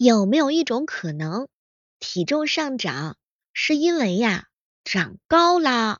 [0.00, 1.48] 有没有一种可能，
[1.98, 3.16] 体重上涨
[3.52, 4.44] 是因为呀
[4.84, 5.98] 长高啦？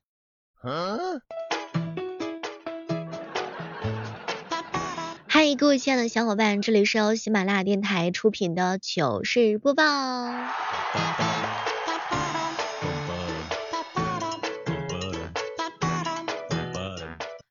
[5.27, 9.83] 嗨，各位亲爱的小伙伴，这里是由喜马拉雅电台出品的糗事播报。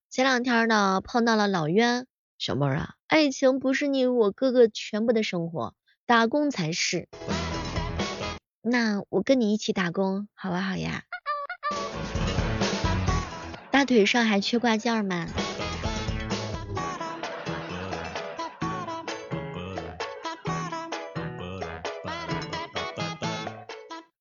[0.09, 2.07] 前两天呢，碰到了老冤，
[2.37, 5.73] 小妹儿啊，爱情不是你我哥哥全部的生活。
[6.07, 7.09] 打工才是，
[8.61, 11.03] 那我跟你一起打工好不好呀？
[13.71, 15.27] 大腿上还缺挂件吗？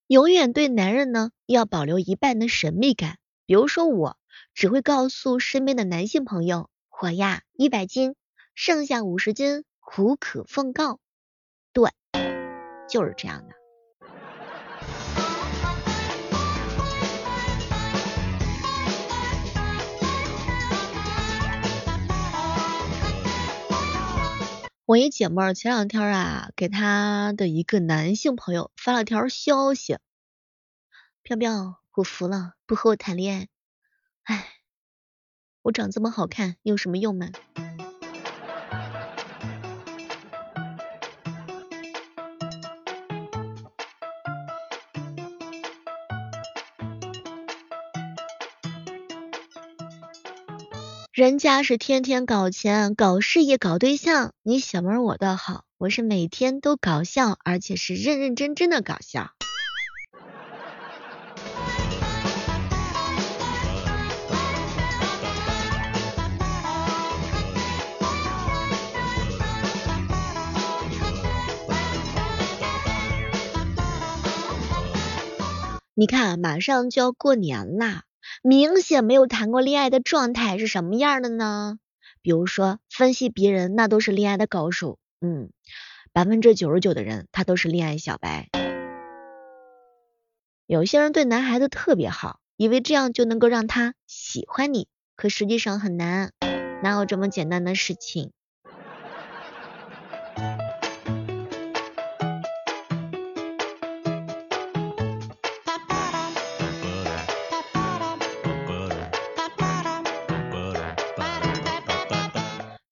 [0.09, 4.16] 永远对男人呢要保留一半的神秘感，比如说我
[4.55, 6.68] 只会告诉身边的男性朋友，
[7.01, 8.16] 我呀一百斤，
[8.57, 9.62] 剩下五十斤
[9.96, 10.98] 无可奉告。
[11.77, 11.91] 对，
[12.89, 13.55] 就是这样的。
[24.87, 29.99] 我一姐妹儿前两天啊，给她的一个男性朋友发了条消息，
[31.23, 33.49] 飘飘，我服了，不和我谈恋爱。
[34.23, 34.46] 唉，
[35.61, 37.29] 我长这么好看有什么用吗？
[51.16, 59.30] 人家是天天搞钱、搞事业、搞对象，你小妹我倒好，我是每天都搞笑，而且是认认真真的搞笑。
[75.94, 78.03] 你看，马上就要过年啦。
[78.43, 81.78] 明显没有谈过恋爱的状态是什么样的呢？
[82.23, 85.50] 比如说分析别人，那都是恋爱的高手，嗯，
[86.12, 88.49] 百分之九十九的人他都是恋爱小白。
[90.67, 96.33] 有些人对男孩子特别好，以为这样就能够让他喜欢你，可实际上很难，
[96.83, 98.33] 哪有这么简单的事情？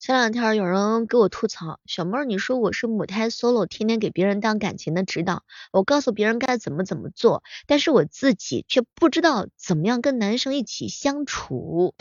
[0.07, 11.95] 前两天有人给我吐槽，小妹儿，你说我是母胎 solo，天天给别人当感情的指导，我告诉别人该怎么怎么做，但是我自己却不知道怎么样跟男生一起相处。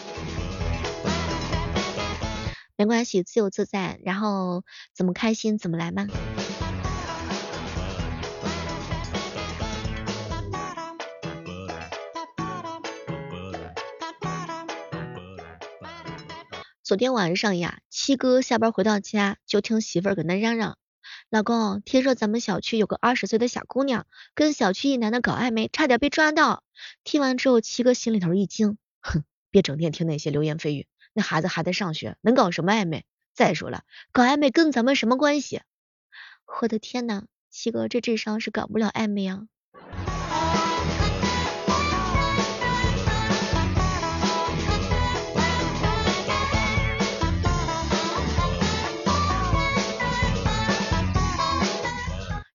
[2.76, 4.64] 没关系，自由自在，然后
[4.94, 6.10] 怎么开心怎么来嘛。
[16.84, 20.78] 昨天晚上呀，七哥下班回到家，就听媳妇儿搁那嚷嚷
[21.32, 24.06] ：“老公，听说咱们小区有个二十岁的小姑娘，
[24.36, 26.62] 跟小区一男的搞暧昧，差点被抓到。”
[27.06, 33.06] 听完之后，七哥心里头一惊，哼，别整天听那些流言蜚语，那孩子还在上学，能搞什么暧昧？
[33.34, 35.62] 再说了，搞暧昧跟咱们什么关系？
[36.62, 39.44] 我的天呐，七哥这智商是搞不了暧昧啊！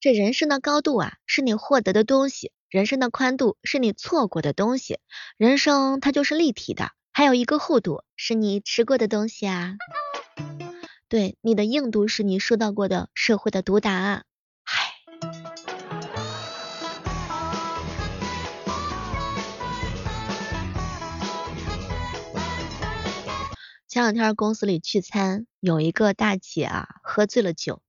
[0.08, 5.00] 这人生的高度啊，是你获得的东西；人生的宽度是你错过的东西。
[5.36, 9.74] 人生它就是立体的，还有一个厚度是你吃过的东西啊。
[11.10, 13.92] 对，你的硬度是你受到过的社会的毒打。
[13.92, 14.24] 唉。
[23.86, 27.82] 前两天公司里聚餐，有一个大姐啊，喝醉了酒，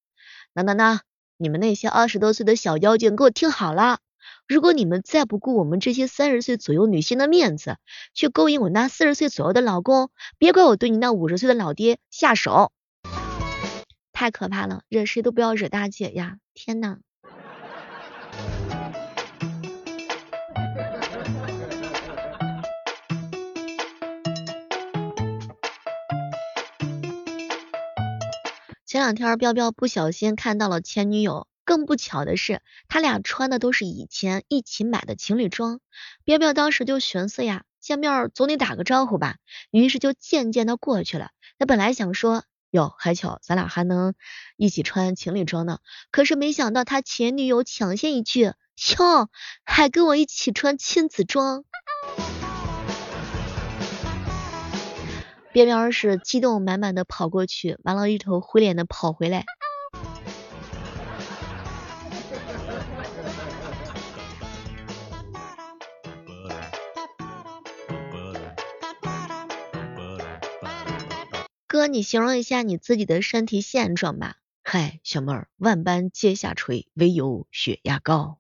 [0.52, 1.00] 那那那。
[1.42, 4.00] 你们那些二十多岁的小妖精，给我听好了！
[4.46, 7.78] 如果你们再不顾我们这些三十岁左右女性的面子，
[8.14, 12.74] 去勾引我那四十岁左右的老公，别怪我对你那五十岁的老爹下手！
[14.12, 16.40] 太可怕了，惹谁都不要惹大姐呀！
[16.54, 16.98] 天呐！
[28.90, 35.80] 前两天，彪彪不小心看到了前女友，更不巧的是，他俩穿的都是以前一起买的情侣装。
[36.24, 39.36] 彪彪当时就寻思呀，见面总得打个招呼吧，
[39.70, 41.30] 于是就渐渐的过去了。
[41.60, 44.16] 他本来想说，哟，还巧咱俩还能
[44.58, 45.78] 一起穿情侣装呢。
[46.10, 48.54] 可是没想到他前女友抢先一句，
[48.98, 49.30] 哟，
[49.66, 51.64] 还跟我一起穿亲子装。
[55.52, 59.46] 边边是激动满满的跑过去，完了，一头灰脸的跑回来。
[71.68, 74.38] 哥，你形容一下你自己的身体现状吧。
[74.64, 78.40] 嗨，小妹儿，万般皆下垂，唯有血压高。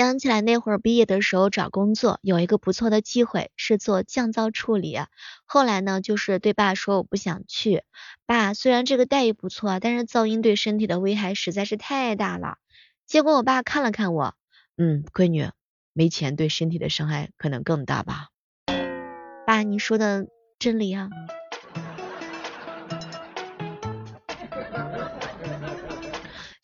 [0.00, 4.98] 想起来那会儿毕业的时候找工作，有一个不错的机会是做降噪处理。
[5.44, 7.82] 后来呢，就是对爸说我不想去。
[8.24, 12.56] 爸，虽然这个待遇不错，但是噪音对身体的危害实在是太大了。
[13.06, 14.34] 结果我爸看了看我，
[14.78, 15.50] 嗯，闺女，
[15.92, 18.28] 没钱对身体的伤害可能更大吧？
[19.46, 21.10] 爸，你说的真理啊。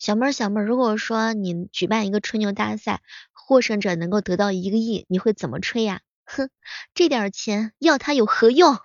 [0.07, 3.01] 小妹儿，小妹儿，如果说你举办一个吹牛大赛，
[3.33, 5.99] 获胜者能够得到一个亿，你会怎么吹呀？
[6.23, 6.49] 哼，
[6.95, 8.77] 这点钱要它有何用？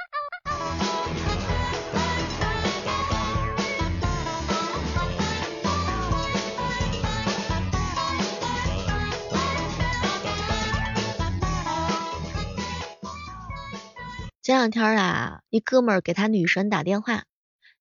[14.42, 17.26] 前两天啊，一哥们儿给他女神打电话，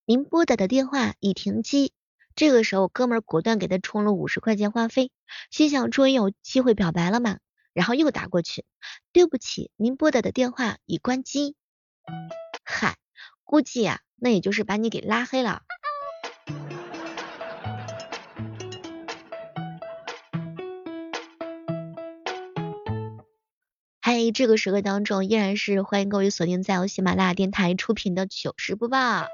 [0.05, 1.91] 您拨打的电话已停机。
[2.41, 5.11] 这个时候，哥们儿果断给他充了五十块钱话费，
[5.51, 7.37] 心想终于有机会表白了嘛。
[7.71, 8.65] 然后又打过去，
[9.13, 11.55] 对不起，您拨打的电话已关机。
[12.63, 12.95] 嗨，
[13.43, 15.61] 估计呀，那也就是把你给拉黑了。
[24.01, 29.27] 嗨，这个时刻当中，依然是欢迎各位锁定在由喜马拉雅电台出品的糗事播报。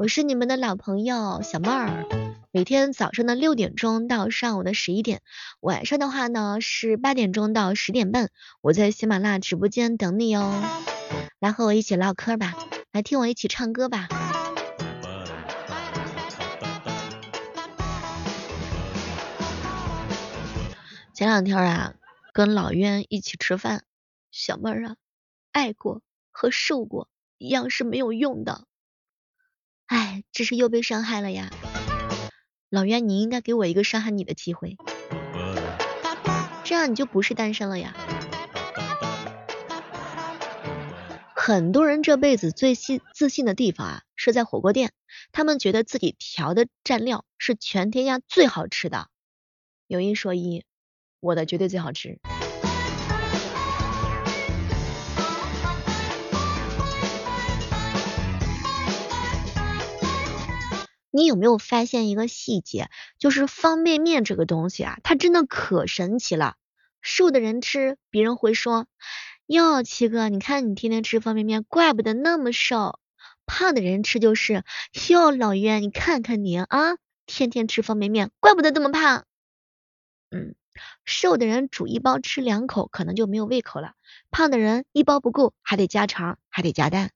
[0.00, 2.06] 我是你们的老朋友小妹儿，
[2.52, 5.20] 每天早上的六点钟到上午的十一点，
[5.60, 8.30] 晚上的话呢是八点钟到十点半，
[8.62, 10.64] 我在喜马拉雅直播间等你哦，
[11.38, 12.54] 来和我一起唠嗑吧，
[12.92, 14.08] 来听我一起唱歌吧。
[21.12, 21.92] 前两天啊，
[22.32, 23.84] 跟老冤一起吃饭，
[24.30, 24.96] 小妹儿啊，
[25.52, 26.00] 爱过
[26.30, 28.64] 和受过一样是没有用的。
[29.90, 31.50] 哎，这是又被伤害了呀！
[32.70, 34.76] 老袁，你应该给我一个伤害你的机会，
[36.62, 37.92] 这样你就不是单身了呀。
[41.34, 44.92] 很多人这辈子最信自信的地方啊，是在火锅店，
[45.32, 49.08] 他们觉得自己调的蘸料是全天下最好吃的。
[49.88, 50.62] 有一说一，
[51.18, 52.20] 我的绝对最好吃。
[61.10, 66.54] 你有没有发现一个细节，就是方便面这个东西啊，它真的可神奇了。
[67.02, 68.86] 瘦的人吃，别人会说，
[69.46, 72.98] 哟，七哥，你看你天天吃方便面，怪不得那么瘦。
[73.46, 74.64] 胖的人吃就是，
[75.08, 76.96] 哟，老袁，你看看你啊，
[77.26, 79.24] 天天吃方便面，怪不得这么胖。
[80.30, 80.54] 嗯，
[81.04, 83.94] 瘦的人煮一包吃两口，可能就没有胃口了。
[84.30, 87.10] 胖的人一包不够，还得加肠，还得加蛋。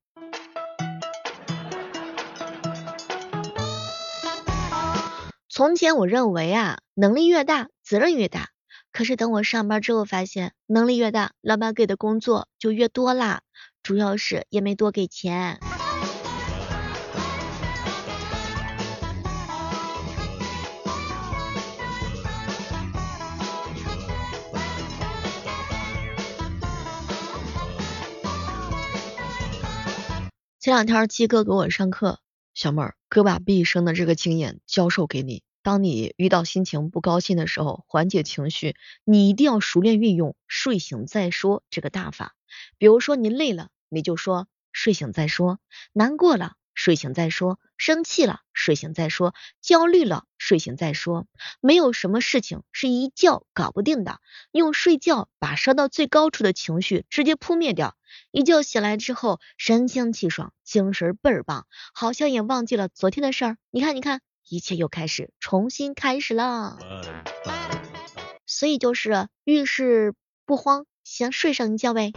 [5.57, 8.49] 从前我认为啊，能力越大，责任越大。
[8.91, 13.43] 可是等我上班之后，发现能力越大，老板给的工作就越多啦，
[13.81, 15.61] 主要是也没多给钱。
[30.59, 32.24] 前两天鸡哥给我上课。
[32.55, 35.43] 小妹儿，哥把毕生的这个经验教授给你。
[35.63, 42.37] 当你遇到心情不高兴的时候，缓解情绪，你一定要熟练运用“睡醒再说”这个大法。
[42.79, 45.55] 比如说你累了，你就说“睡醒再说”；
[45.93, 46.53] 难过了。
[46.85, 51.27] 睡醒再说，生气了，睡醒再说，焦虑了，睡醒再说。
[51.63, 54.21] 没有什么事情是一觉搞不定的，
[54.53, 57.97] 用睡觉把烧到最高处的情绪直接扑灭掉。
[58.33, 63.57] 一觉醒来之后，神清气爽，精神倍儿棒，好像也忘记了昨天的事儿。
[63.71, 66.77] 你看，你看，一切又开始，重新开始了。
[68.45, 70.13] 所以就是遇事
[70.45, 72.13] 不慌，先睡上一觉呗。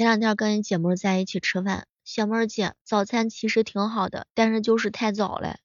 [0.00, 5.58] 前两天跟一姐妹在一起吃饭，小妹儿姐，早餐其实挺好的，但是就是太早了。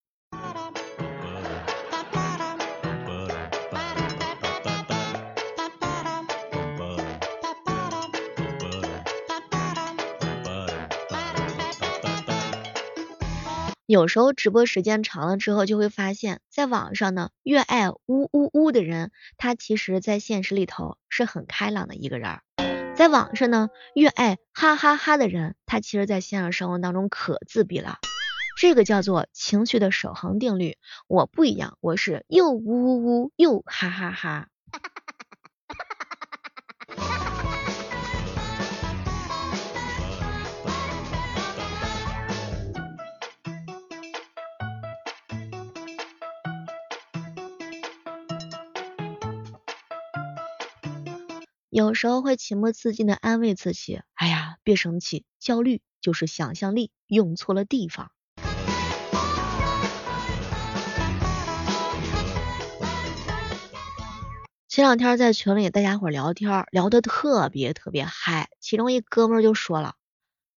[13.85, 22.39] 有时候直播时间长了之后，就会发现，在网上呢，越爱呜呜呜的人，他其实在现实里头是很开朗的一个人；
[22.95, 27.97] 在网上呢，越爱哈哈哈的人，他其实在现实生活当中可自闭了。
[28.57, 30.77] 这个叫做情绪的守恒定律。
[31.07, 34.47] 我不一样，我是又呜呜呜又哈哈哈。
[51.75, 58.13] 有时候会情不自禁的安慰自己，哎呀，别生气，焦虑就是想象力用错了地方。
[64.69, 69.95] 前两天在群里大家伙聊天，聊得特别特别嗨，其中一哥们就说了，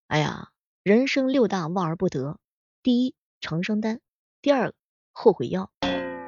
[0.06, 0.50] 哎呀，
[0.84, 2.38] 人生六大望而不得，
[2.80, 3.98] 第一长生丹，
[4.40, 4.72] 第二
[5.10, 5.72] 后悔药，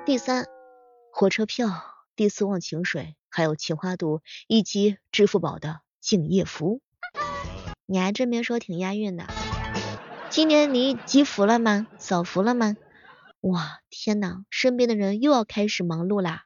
[0.05, 0.47] 第三
[1.13, 1.71] 火车票，
[2.17, 3.15] 第四忘情水。
[3.31, 6.81] 还有情花毒以及支付宝的敬业福，
[7.87, 9.27] 你还真别说挺押韵的。
[10.29, 11.87] 今年你积福了吗？
[11.99, 12.77] 扫福了吗？
[13.41, 16.45] 哇，天呐，身边的人又要开始忙碌啦。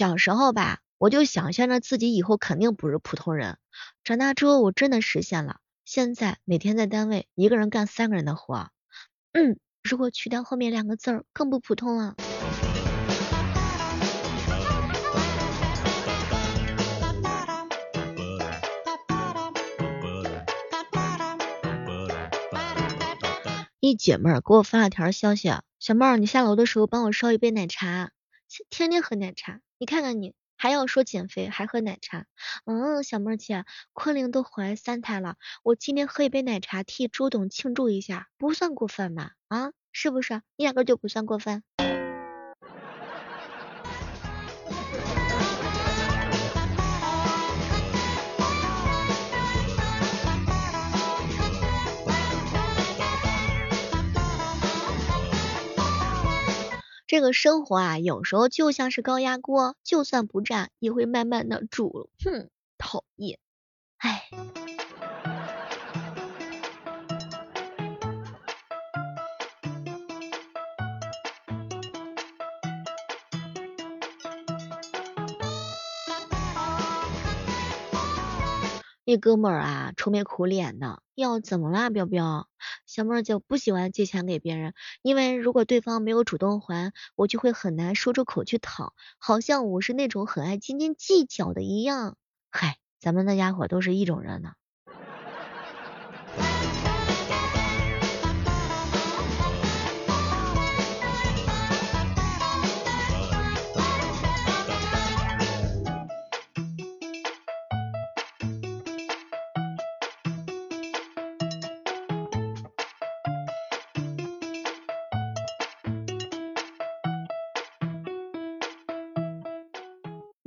[0.00, 3.58] 小时候吧，我就想象着自己以后肯定不是普通人。
[4.02, 5.58] 长大之后，我真的实现了。
[5.84, 8.70] 现在每天在单位一个人干三个人的活，
[9.32, 12.14] 嗯，如果去掉后面两个字儿，更不普通了。
[23.80, 28.12] 一姐妹儿给我发了条消息，小妹儿，你下楼的时候帮我烧一杯奶茶，
[28.70, 29.60] 天天喝奶茶。
[29.80, 32.26] 你看看你，还要说减肥，还喝奶茶。
[32.66, 39.32] 嗯，小妹儿姐，昆凌都怀三胎了，我今天喝一杯奶茶替周董庆祝一下，不算过分吧？
[39.48, 40.42] 啊，是不是？
[40.56, 41.62] 你压根就不算过分。
[57.10, 62.08] 这个生活啊，有时候就像是高压锅，就算不炸，也会慢慢的煮。
[62.22, 62.48] 哼，
[62.78, 63.40] 讨厌，
[63.96, 64.28] 哎。
[79.10, 82.46] 那哥们儿啊，愁眉苦脸的，要怎么啦，彪彪？
[82.86, 92.16] 小妹儿就不喜欢借钱给别人，因为如果对方没有主动还，我就会很难说出口去讨，好像我是那种很爱斤斤计较的一样。
[92.52, 94.52] 嗨，咱们那家伙都是一种人呢。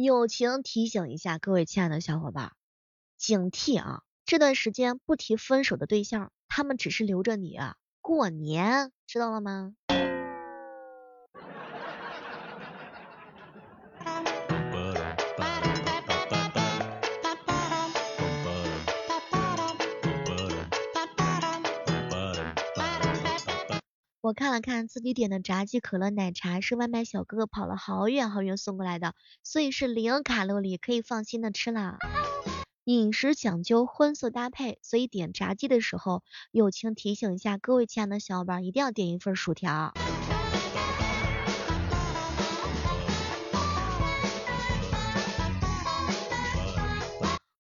[0.04, 2.52] 友情提醒一下各位亲爱的小伙伴，
[3.18, 4.04] 警惕啊！
[4.26, 9.74] 这段时间不提分手的对象，他们只是留着你啊过年，知道了吗？
[24.24, 31.98] 我看了看自己点的炸鸡可乐奶茶，是外卖小哥哥跑了好远好远送过来的，所以是零卡路里，可以放心的吃了。
[32.86, 39.94] 饮食讲究荤素搭配，所以点炸鸡的时候，友情提醒一下各位亲爱的小伙伴，一定要点一份薯条。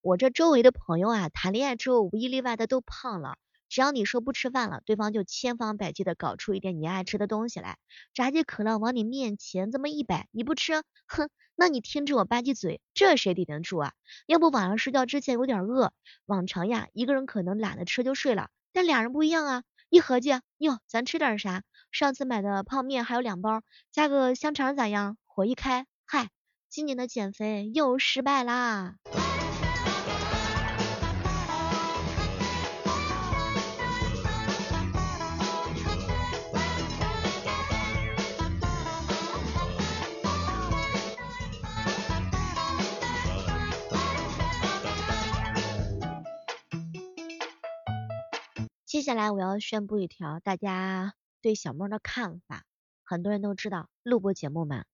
[0.01, 3.35] 我这周围的朋友啊，谈恋爱之后无一例外的都胖了。
[3.73, 7.79] 只要你说不吃饭了，对方就千方百计的搞出一点你爱吃的东西来，
[8.13, 13.93] 炸鸡可乐往你面前这么一摆，你不吃，哼，那你听着我吧唧嘴，这谁顶得住啊？
[14.27, 15.91] 要不晚上睡觉之前有点饿，
[16.27, 21.63] 往常呀一个人可能懒得吃就睡了，但俩人不一样啊，一合计，哟，咱吃点啥？
[21.91, 25.17] 上次买的泡面还有两包，加个香肠咋样？
[25.25, 26.29] 火一开，嗨，
[26.69, 28.97] 今年的减肥又失败啦。
[48.93, 52.63] 接下来我要宣布一条大家对小妹的看法。
[53.01, 54.85] 很多人都知道录播节目嘛，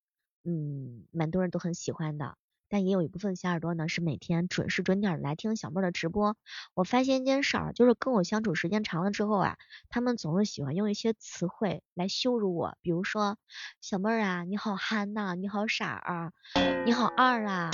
[0.45, 2.37] 嗯，蛮多人都很喜欢的。
[2.69, 6.37] 但也有一部分小耳朵呢是每天准时准点来听小妹的直播。
[6.75, 9.57] 我发现一件事儿，就是跟我相处时间长了之后啊，
[9.89, 13.37] 他们总是喜欢用一些词汇来羞辱我，比如说
[13.81, 16.31] 小妹儿啊，你好憨呐，你好傻啊，
[16.85, 17.69] 你好二啊，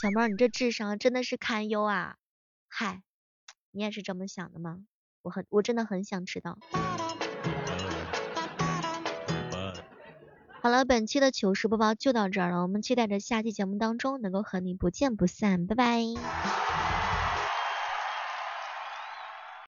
[0.00, 2.14] 小妹儿你这智商真的是堪忧啊。
[2.68, 3.02] 嗨，
[3.72, 4.84] 你也是这么想的吗？
[5.24, 6.58] 我很，我真的很想知道。
[10.60, 16.83] 好了，本期的糗事播报就到这儿了，我们期待着下期节目当中能够和你不见不散，拜拜。